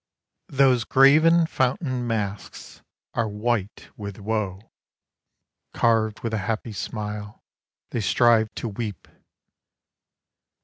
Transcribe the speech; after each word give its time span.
Those 0.49 0.83
graven 0.83 1.45
fountain 1.45 2.07
masks 2.07 2.81
are 3.13 3.27
white 3.29 3.89
with 3.95 4.17
woe! 4.17 4.71
Carved 5.75 6.21
with 6.21 6.33
a 6.33 6.39
happy 6.49 6.73
smile 6.73 7.43
They 7.91 8.01
strive 8.01 8.51
to 8.55 8.67
weep 8.67 9.07